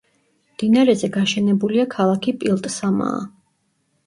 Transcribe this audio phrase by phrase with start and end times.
[0.53, 3.23] მდინარეზე გაშენებულია ქალაქი პილტსამაა.